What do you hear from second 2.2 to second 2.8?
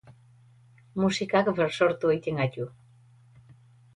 gaitu.